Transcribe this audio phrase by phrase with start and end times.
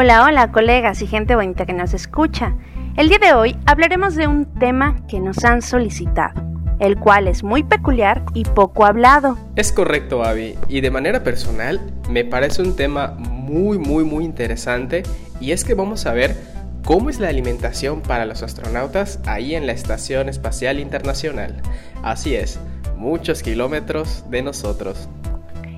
[0.00, 2.54] Hola, hola colegas y gente bonita que nos escucha.
[2.96, 6.40] El día de hoy hablaremos de un tema que nos han solicitado,
[6.78, 9.36] el cual es muy peculiar y poco hablado.
[9.56, 15.02] Es correcto, Abby, y de manera personal me parece un tema muy, muy, muy interesante
[15.40, 16.36] y es que vamos a ver
[16.84, 21.60] cómo es la alimentación para los astronautas ahí en la Estación Espacial Internacional.
[22.04, 22.60] Así es,
[22.96, 25.08] muchos kilómetros de nosotros.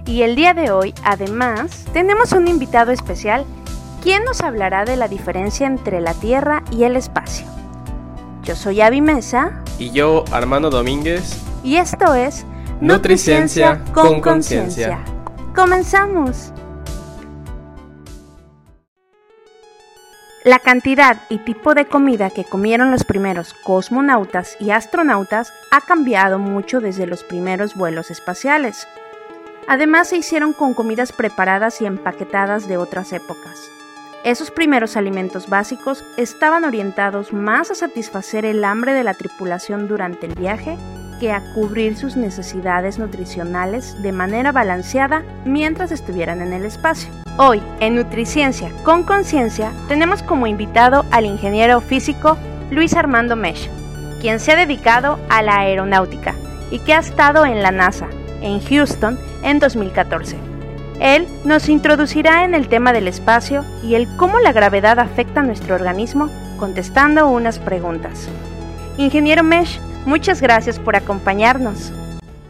[0.05, 3.47] Y el día de hoy, además, tenemos un invitado especial
[4.01, 7.47] quien nos hablará de la diferencia entre la Tierra y el espacio.
[8.43, 9.63] Yo soy Avi Mesa.
[9.79, 11.39] Y yo, Armando Domínguez.
[11.63, 12.47] Y esto es
[12.81, 15.01] Nutriciencia con Conciencia.
[15.55, 16.53] Comenzamos.
[20.43, 26.39] La cantidad y tipo de comida que comieron los primeros cosmonautas y astronautas ha cambiado
[26.39, 28.89] mucho desde los primeros vuelos espaciales.
[29.69, 33.71] Además se hicieron con comidas preparadas y empaquetadas de otras épocas.
[34.23, 40.27] Esos primeros alimentos básicos estaban orientados más a satisfacer el hambre de la tripulación durante
[40.27, 40.77] el viaje
[41.21, 47.11] que a cubrir sus necesidades nutricionales de manera balanceada mientras estuvieran en el espacio.
[47.39, 52.37] Hoy, en Nutriciencia con Conciencia, tenemos como invitado al ingeniero físico
[52.71, 53.71] Luis Armando Mesh,
[54.21, 56.35] quien se ha dedicado a la aeronáutica
[56.71, 58.09] y que ha estado en la NASA,
[58.43, 60.50] en Houston, en 2014.
[61.01, 65.43] Él nos introducirá en el tema del espacio y el cómo la gravedad afecta a
[65.43, 66.29] nuestro organismo
[66.59, 68.29] contestando unas preguntas.
[68.99, 71.91] Ingeniero Mesh, muchas gracias por acompañarnos.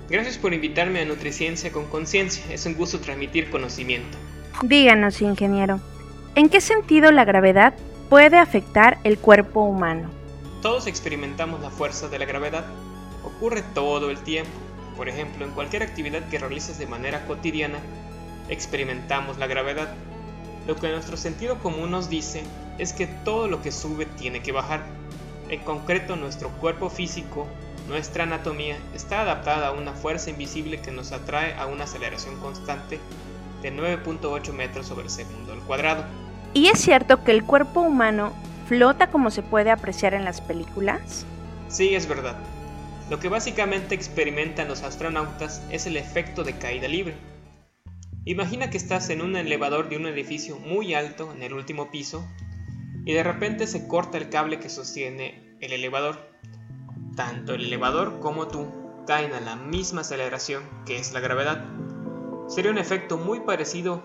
[0.08, 2.42] Gracias por invitarme a Nutriciencia con Conciencia.
[2.52, 4.18] Es un gusto transmitir conocimiento.
[4.64, 5.78] Díganos, ingeniero,
[6.34, 7.74] ¿en qué sentido la gravedad
[8.08, 10.10] puede afectar el cuerpo humano?
[10.60, 12.64] Todos experimentamos la fuerza de la gravedad.
[13.24, 14.50] Ocurre todo el tiempo.
[14.96, 17.78] Por ejemplo, en cualquier actividad que realices de manera cotidiana,
[18.50, 19.94] experimentamos la gravedad.
[20.66, 22.42] Lo que nuestro sentido común nos dice
[22.78, 24.82] es que todo lo que sube tiene que bajar.
[25.48, 27.46] En concreto, nuestro cuerpo físico,
[27.88, 33.00] nuestra anatomía, está adaptada a una fuerza invisible que nos atrae a una aceleración constante
[33.62, 36.04] de 9.8 metros sobre segundo al cuadrado.
[36.52, 38.32] ¿Y es cierto que el cuerpo humano
[38.66, 41.24] flota como se puede apreciar en las películas?
[41.68, 42.36] Sí, es verdad.
[43.08, 47.14] Lo que básicamente experimentan los astronautas es el efecto de caída libre
[48.26, 52.22] Imagina que estás en un elevador de un edificio muy alto en el último piso
[53.06, 56.16] y de repente se corta el cable que sostiene el elevador.
[57.16, 58.70] Tanto el elevador como tú
[59.06, 61.64] caen a la misma aceleración que es la gravedad.
[62.46, 64.04] Sería un efecto muy parecido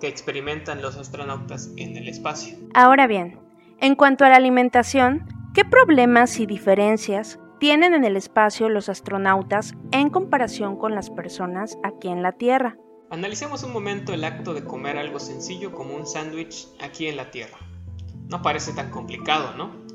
[0.00, 2.56] que experimentan los astronautas en el espacio.
[2.72, 3.40] Ahora bien,
[3.80, 9.74] en cuanto a la alimentación, ¿qué problemas y diferencias tienen en el espacio los astronautas
[9.90, 12.76] en comparación con las personas aquí en la Tierra?
[13.08, 17.30] Analicemos un momento el acto de comer algo sencillo como un sándwich aquí en la
[17.30, 17.56] Tierra.
[18.28, 19.86] No parece tan complicado, ¿no?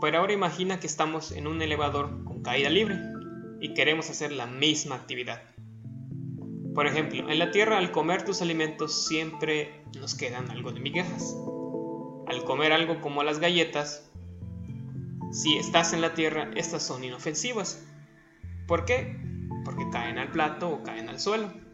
[0.00, 3.00] Pero ahora imagina que estamos en un elevador con caída libre
[3.60, 5.42] y queremos hacer la misma actividad.
[6.72, 11.36] Por ejemplo, en la Tierra al comer tus alimentos siempre nos quedan algo de migajas.
[12.28, 14.08] Al comer algo como las galletas,
[15.32, 17.84] si estás en la Tierra, estas son inofensivas.
[18.68, 19.20] ¿Por qué?
[19.64, 21.65] Porque caen al plato o caen al suelo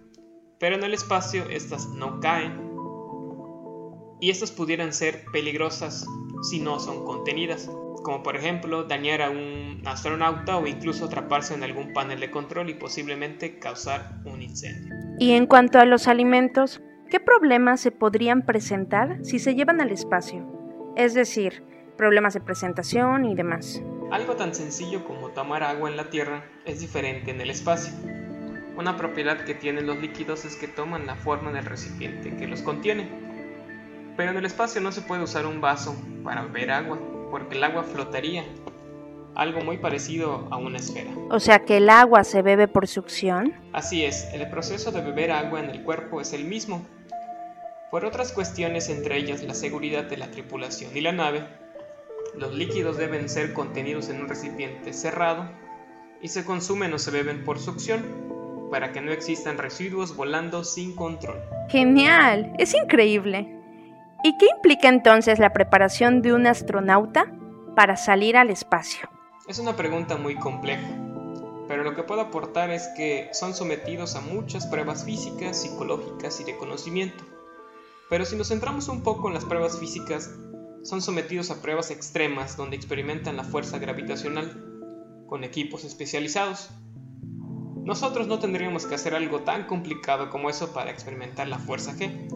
[0.63, 2.53] pero en el espacio estas no caen.
[4.21, 6.07] Y estas pudieran ser peligrosas
[6.49, 7.69] si no son contenidas,
[8.05, 12.71] como por ejemplo dañar a un astronauta o incluso atraparse en algún panel de control
[12.71, 14.95] y posiblemente causar un incendio.
[15.19, 16.81] Y en cuanto a los alimentos,
[17.11, 20.47] ¿qué problemas se podrían presentar si se llevan al espacio?
[20.95, 21.65] Es decir,
[21.97, 23.83] problemas de presentación y demás.
[24.13, 28.12] Algo tan sencillo como tomar agua en la Tierra es diferente en el espacio.
[28.77, 32.63] Una propiedad que tienen los líquidos es que toman la forma del recipiente que los
[32.63, 33.09] contiene.
[34.17, 35.95] Pero en el espacio no se puede usar un vaso
[36.25, 36.99] para beber agua,
[37.31, 38.45] porque el agua flotaría,
[39.35, 41.11] algo muy parecido a una esfera.
[41.31, 43.55] O sea que el agua se bebe por succión.
[43.73, 46.87] Así es, el proceso de beber agua en el cuerpo es el mismo.
[47.91, 51.47] Por otras cuestiones, entre ellas la seguridad de la tripulación y la nave,
[52.39, 55.51] los líquidos deben ser contenidos en un recipiente cerrado
[56.23, 58.32] y se consumen o se beben por succión
[58.73, 61.39] para que no existan residuos volando sin control.
[61.69, 63.61] Genial, es increíble.
[64.25, 67.31] ¿Y qué implica entonces la preparación de un astronauta
[67.77, 69.11] para salir al espacio?
[69.47, 70.89] Es una pregunta muy compleja,
[71.69, 76.45] pero lo que puedo aportar es que son sometidos a muchas pruebas físicas, psicológicas y
[76.45, 77.25] de conocimiento.
[78.09, 80.31] Pero si nos centramos un poco en las pruebas físicas,
[80.83, 84.65] son sometidos a pruebas extremas donde experimentan la fuerza gravitacional
[85.27, 86.71] con equipos especializados.
[87.85, 92.29] Nosotros no tendríamos que hacer algo tan complicado como eso para experimentar la fuerza G.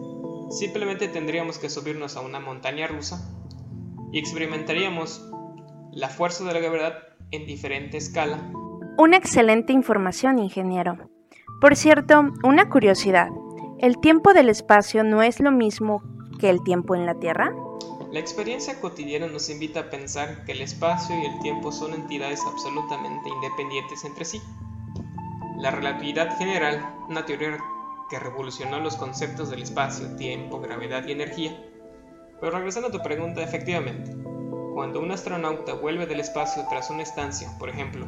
[0.51, 3.33] Simplemente tendríamos que subirnos a una montaña rusa
[4.11, 5.29] y experimentaríamos
[5.93, 6.95] la fuerza de la gravedad
[7.31, 8.51] en diferente escala.
[8.97, 11.09] Una excelente información, ingeniero.
[11.61, 13.29] Por cierto, una curiosidad.
[13.79, 16.03] ¿El tiempo del espacio no es lo mismo
[16.39, 17.55] que el tiempo en la Tierra?
[18.11, 22.41] La experiencia cotidiana nos invita a pensar que el espacio y el tiempo son entidades
[22.45, 24.41] absolutamente independientes entre sí.
[25.57, 27.57] La relatividad general, una teoría
[28.11, 31.59] que revolucionó los conceptos del espacio, tiempo, gravedad y energía.
[32.39, 34.15] Pero regresando a tu pregunta, efectivamente,
[34.75, 38.05] cuando un astronauta vuelve del espacio tras una estancia, por ejemplo,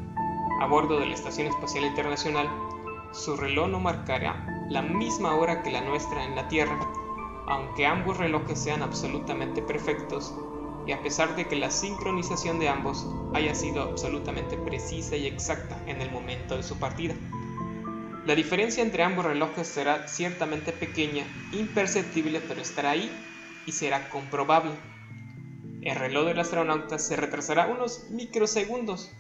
[0.62, 2.48] a bordo de la Estación Espacial Internacional,
[3.14, 6.80] su reloj no marcará la misma hora que la nuestra en la Tierra,
[7.48, 10.36] aunque ambos relojes sean absolutamente perfectos
[10.86, 15.82] y a pesar de que la sincronización de ambos haya sido absolutamente precisa y exacta
[15.88, 17.16] en el momento de su partida.
[18.30, 23.10] La diferencia entre ambos relojes será ciertamente pequeña, imperceptible, pero estará ahí
[23.66, 24.74] y será comprobable.
[25.82, 29.12] El reloj del astronauta se retrasará unos microsegundos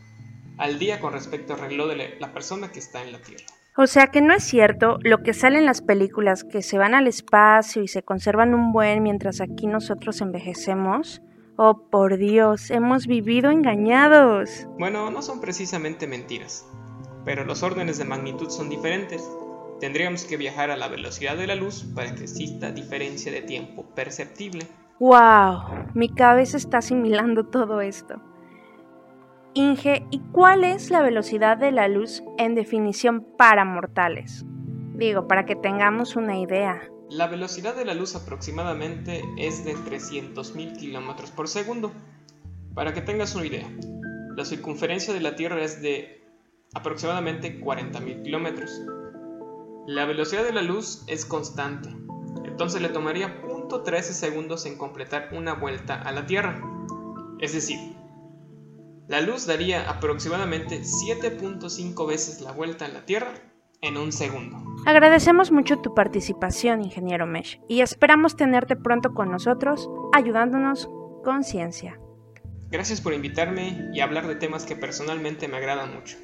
[0.59, 3.45] al día con respecto al reloj de la persona que está en la Tierra.
[3.75, 6.93] O sea que no es cierto lo que sale en las películas, que se van
[6.93, 11.23] al espacio y se conservan un buen mientras aquí nosotros envejecemos.
[11.57, 14.67] Oh, por Dios, hemos vivido engañados.
[14.77, 16.67] Bueno, no son precisamente mentiras
[17.29, 19.23] pero los órdenes de magnitud son diferentes.
[19.79, 23.85] Tendríamos que viajar a la velocidad de la luz para que exista diferencia de tiempo
[23.93, 24.65] perceptible.
[24.99, 25.91] ¡Wow!
[25.93, 28.19] Mi cabeza está asimilando todo esto.
[29.53, 34.43] Inge, ¿y cuál es la velocidad de la luz en definición para mortales?
[34.95, 36.81] Digo, para que tengamos una idea.
[37.11, 41.91] La velocidad de la luz aproximadamente es de 300.000 km por segundo.
[42.73, 43.69] Para que tengas una idea,
[44.35, 46.18] la circunferencia de la Tierra es de
[46.73, 48.81] aproximadamente 40.000 kilómetros.
[49.87, 51.89] La velocidad de la luz es constante,
[52.45, 56.61] entonces le tomaría 0.13 segundos en completar una vuelta a la Tierra.
[57.39, 57.79] Es decir,
[59.07, 63.33] la luz daría aproximadamente 7.5 veces la vuelta a la Tierra
[63.81, 64.57] en un segundo.
[64.85, 70.89] Agradecemos mucho tu participación, ingeniero Mesh, y esperamos tenerte pronto con nosotros, ayudándonos
[71.23, 71.99] con ciencia.
[72.69, 76.17] Gracias por invitarme y hablar de temas que personalmente me agradan mucho.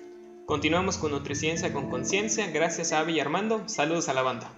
[0.46, 2.48] Continuamos con Nutriciencia con Conciencia.
[2.52, 3.64] Gracias a Avi y Armando.
[3.68, 4.52] Saludos a la banda.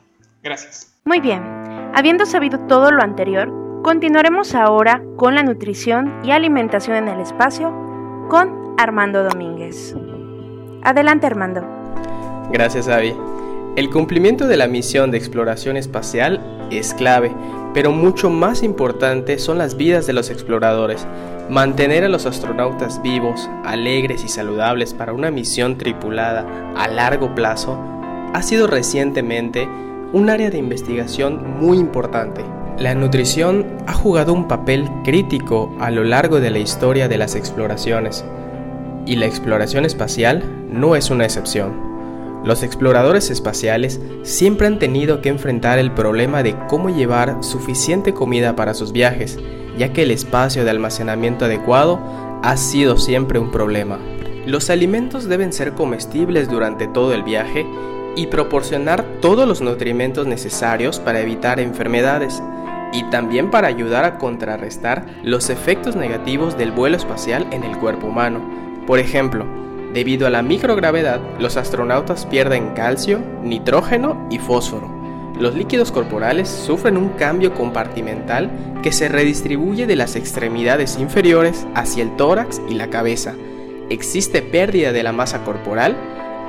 [0.43, 0.99] Gracias.
[1.05, 1.41] Muy bien.
[1.95, 7.71] Habiendo sabido todo lo anterior, continuaremos ahora con la nutrición y alimentación en el espacio
[8.29, 9.95] con Armando Domínguez.
[10.83, 11.61] Adelante, Armando.
[12.51, 13.15] Gracias, Avi.
[13.77, 17.31] El cumplimiento de la misión de exploración espacial es clave,
[17.73, 21.07] pero mucho más importante son las vidas de los exploradores
[21.49, 26.45] Mantener a los astronautas vivos, alegres y saludables para una misión tripulada
[26.75, 27.79] a largo plazo
[28.33, 29.69] ha sido recientemente
[30.11, 32.43] un área de investigación muy importante.
[32.77, 37.35] La nutrición ha jugado un papel crítico a lo largo de la historia de las
[37.35, 38.25] exploraciones,
[39.05, 41.86] y la exploración espacial no es una excepción.
[42.43, 48.55] Los exploradores espaciales siempre han tenido que enfrentar el problema de cómo llevar suficiente comida
[48.55, 49.37] para sus viajes,
[49.77, 51.99] ya que el espacio de almacenamiento adecuado
[52.43, 53.99] ha sido siempre un problema.
[54.45, 57.65] Los alimentos deben ser comestibles durante todo el viaje
[58.15, 62.41] y proporcionar todos los nutrimentos necesarios para evitar enfermedades
[62.93, 68.07] y también para ayudar a contrarrestar los efectos negativos del vuelo espacial en el cuerpo
[68.07, 68.41] humano.
[68.87, 69.45] Por ejemplo,
[69.97, 74.97] debido a la microgravedad, los astronautas pierden calcio, nitrógeno y fósforo
[75.39, 78.49] los líquidos corporales sufren un cambio compartimental
[78.81, 83.35] que se redistribuye de las extremidades inferiores hacia el tórax y la cabeza.
[83.89, 85.95] Existe pérdida de la masa corporal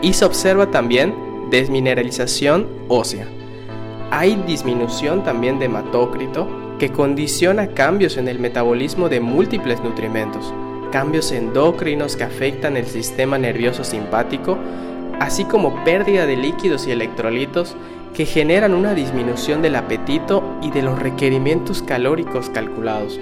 [0.00, 1.14] y se observa también
[1.50, 3.26] desmineralización ósea.
[4.11, 10.55] Hay disminución también de hematócrito que condiciona cambios en el metabolismo de múltiples nutrimentos,
[10.90, 14.59] cambios endocrinos que afectan el sistema nervioso simpático,
[15.21, 17.76] así como pérdida de líquidos y electrolitos
[18.14, 23.21] que generan una disminución del apetito y de los requerimientos calóricos calculados.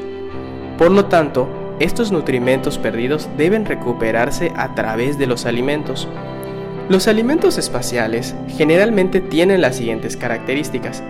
[0.78, 6.08] Por lo tanto, estos nutrimentos perdidos deben recuperarse a través de los alimentos.
[6.88, 11.02] Los alimentos espaciales generalmente tienen las siguientes características.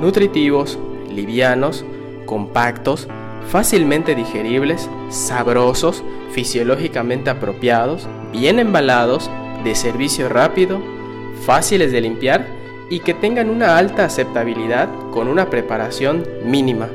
[0.00, 0.78] Nutritivos,
[1.10, 1.84] livianos,
[2.26, 3.08] compactos,
[3.50, 9.30] fácilmente digeribles, sabrosos, fisiológicamente apropiados, bien embalados,
[9.62, 10.82] de servicio rápido,
[11.46, 12.46] fáciles de limpiar
[12.90, 16.88] y que tengan una alta aceptabilidad con una preparación mínima.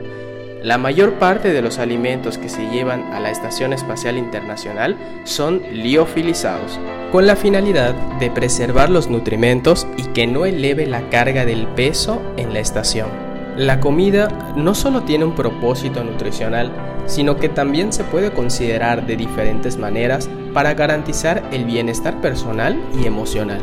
[0.61, 5.61] La mayor parte de los alimentos que se llevan a la Estación Espacial Internacional son
[5.71, 6.79] liofilizados,
[7.13, 12.21] con la finalidad de preservar los nutrimentos y que no eleve la carga del peso
[12.35, 13.28] en la estación.
[13.59, 16.71] La comida no solo tiene un propósito nutricional,
[17.07, 23.05] sino que también se puede considerar de diferentes maneras para garantizar el bienestar personal y
[23.05, 23.59] emocional.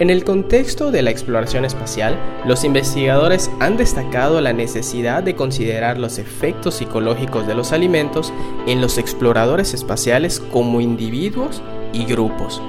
[0.00, 5.96] En el contexto de la exploración espacial, los investigadores han destacado la necesidad de considerar
[5.96, 8.34] los efectos psicológicos de los alimentos
[8.66, 11.62] en los exploradores espaciales como individuos
[11.94, 12.60] y grupos.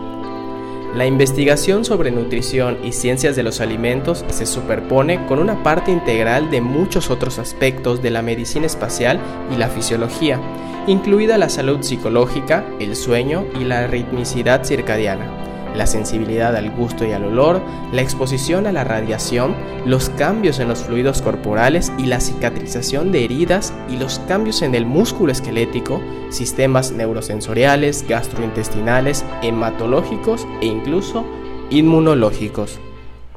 [0.95, 6.51] La investigación sobre nutrición y ciencias de los alimentos se superpone con una parte integral
[6.51, 9.19] de muchos otros aspectos de la medicina espacial
[9.51, 10.39] y la fisiología,
[10.85, 17.11] incluida la salud psicológica, el sueño y la ritmicidad circadiana la sensibilidad al gusto y
[17.11, 17.61] al olor,
[17.91, 23.25] la exposición a la radiación, los cambios en los fluidos corporales y la cicatrización de
[23.25, 31.25] heridas y los cambios en el músculo esquelético, sistemas neurosensoriales, gastrointestinales, hematológicos e incluso
[31.69, 32.79] inmunológicos.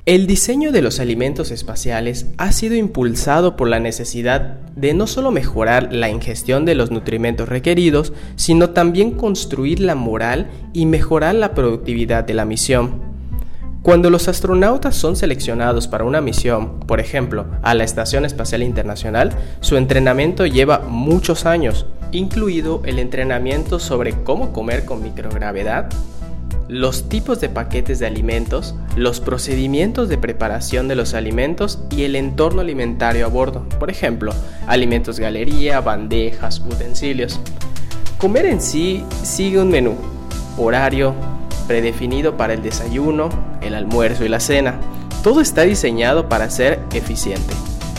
[0.07, 5.33] El diseño de los alimentos espaciales ha sido impulsado por la necesidad de no solo
[5.33, 11.55] mejorar la ingestión de los nutrimentos requeridos, sino también construir la moral y mejorar la
[11.55, 13.01] productividad de la misión.
[13.83, 19.33] Cuando los astronautas son seleccionados para una misión, por ejemplo, a la Estación Espacial Internacional,
[19.59, 25.89] su entrenamiento lleva muchos años, incluido el entrenamiento sobre cómo comer con microgravedad,
[26.69, 32.17] los tipos de paquetes de alimentos, los procedimientos de preparación de los alimentos y el
[32.17, 34.33] entorno alimentario a bordo, por ejemplo,
[34.67, 37.41] alimentos galería, bandejas, utensilios.
[38.19, 39.97] Comer en sí sigue un menú,
[40.59, 41.15] horario,
[41.67, 43.29] predefinido para el desayuno,
[43.61, 44.77] el almuerzo y la cena.
[45.23, 47.55] Todo está diseñado para ser eficiente.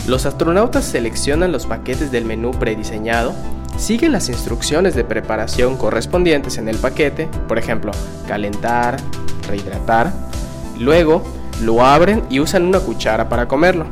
[0.06, 3.34] Los astronautas seleccionan los paquetes del menú prediseñado
[3.78, 7.92] siguen las instrucciones de preparación correspondientes en el paquete, por ejemplo,
[8.26, 8.96] calentar,
[9.46, 10.12] rehidratar.
[10.78, 11.22] Luego
[11.62, 13.86] lo abren y usan una cuchara para comerlo.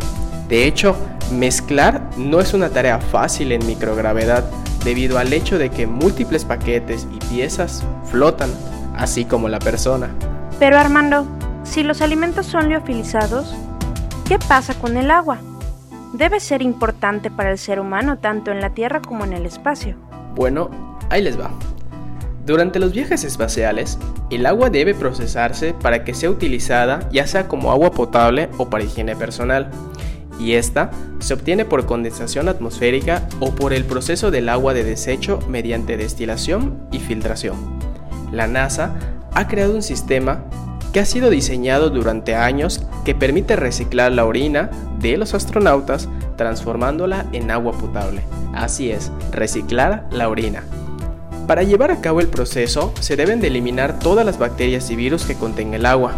[0.48, 0.96] De hecho,
[1.32, 4.44] mezclar no es una tarea fácil en microgravedad
[4.84, 8.50] debido al hecho de que múltiples paquetes y piezas flotan,
[8.96, 10.10] así como la persona.
[10.58, 11.26] Pero Armando,
[11.64, 13.54] si los alimentos son liofilizados,
[14.28, 15.38] ¿qué pasa con el agua?
[16.12, 19.96] Debe ser importante para el ser humano tanto en la Tierra como en el espacio.
[20.34, 20.70] Bueno,
[21.10, 21.50] ahí les va.
[22.44, 23.98] Durante los viajes espaciales,
[24.30, 28.84] el agua debe procesarse para que sea utilizada ya sea como agua potable o para
[28.84, 29.70] higiene personal,
[30.38, 35.38] y esta se obtiene por condensación atmosférica o por el proceso del agua de desecho
[35.48, 37.56] mediante destilación y filtración.
[38.32, 38.94] La NASA
[39.32, 40.44] ha creado un sistema
[40.92, 47.26] que ha sido diseñado durante años que permite reciclar la orina de los astronautas transformándola
[47.32, 48.20] en agua potable.
[48.52, 50.64] Así es, reciclar la orina.
[51.46, 55.24] Para llevar a cabo el proceso se deben de eliminar todas las bacterias y virus
[55.24, 56.14] que contenga el agua,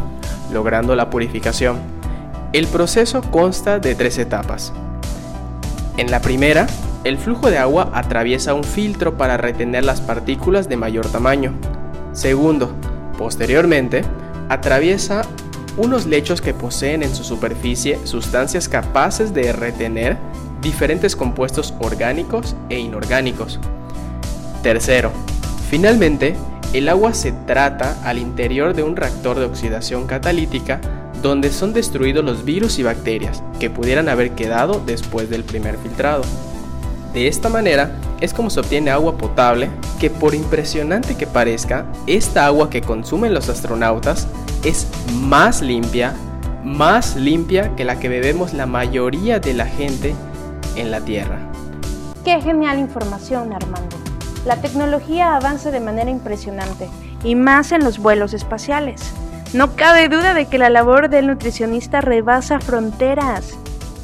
[0.51, 1.77] logrando la purificación.
[2.55, 4.73] El proceso consta de tres etapas.
[5.99, 6.67] En la primera,
[7.05, 11.53] el flujo de agua atraviesa un filtro para retener las partículas de mayor tamaño.
[12.15, 12.73] Segundo,
[13.19, 14.05] posteriormente,
[14.49, 15.21] atraviesa
[15.79, 20.19] unos lechos que poseen en su superficie sustancias capaces de retener
[20.61, 23.61] diferentes compuestos orgánicos e inorgánicos.
[24.63, 25.13] Tercero,
[25.71, 26.35] finalmente,
[26.73, 30.81] el agua se trata al interior de un reactor de oxidación catalítica
[31.23, 36.23] donde son destruidos los virus y bacterias que pudieran haber quedado después del primer filtrado.
[37.15, 42.47] De esta manera es como se obtiene agua potable que por impresionante que parezca, esta
[42.47, 44.29] agua que consumen los astronautas
[44.65, 46.15] es más limpia,
[46.65, 50.15] más limpia que la que bebemos la mayoría de la gente
[50.77, 51.39] en la Tierra.
[52.25, 53.97] Qué genial información, Armando.
[54.45, 56.89] La tecnología avanza de manera impresionante,
[57.25, 59.03] y más en los vuelos espaciales.
[59.53, 63.59] No cabe duda de que la labor del nutricionista rebasa fronteras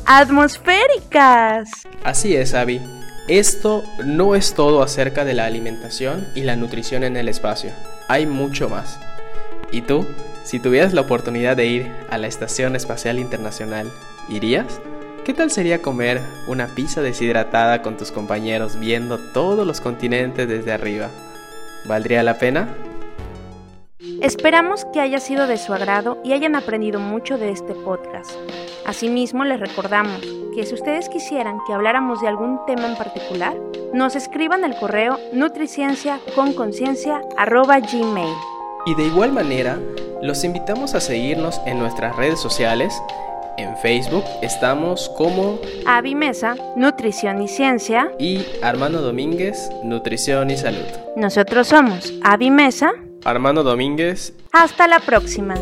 [0.06, 1.70] atmosféricas.
[2.02, 2.80] Así es, Abby.
[3.28, 7.71] Esto no es todo acerca de la alimentación y la nutrición en el espacio.
[8.07, 9.00] Hay mucho más.
[9.73, 10.07] ¿Y tú?
[10.45, 13.90] Si tuvieras la oportunidad de ir a la Estación Espacial Internacional,
[14.28, 14.78] ¿irías?
[15.25, 20.73] ¿Qué tal sería comer una pizza deshidratada con tus compañeros viendo todos los continentes desde
[20.73, 21.09] arriba?
[21.87, 22.69] ¿Valdría la pena?
[24.25, 28.31] Esperamos que haya sido de su agrado y hayan aprendido mucho de este podcast.
[28.87, 30.23] Asimismo, les recordamos
[30.54, 33.54] que si ustedes quisieran que habláramos de algún tema en particular,
[33.93, 38.35] nos escriban el correo nutriciencia con gmail.
[38.87, 39.78] Y de igual manera,
[40.23, 42.99] los invitamos a seguirnos en nuestras redes sociales.
[43.59, 50.87] En Facebook estamos como Avimesa, Nutrición y Ciencia y Armando Domínguez, Nutrición y Salud.
[51.14, 52.90] Nosotros somos Avimesa,
[53.25, 54.35] Armando Domínguez.
[54.52, 55.54] Hasta la próxima.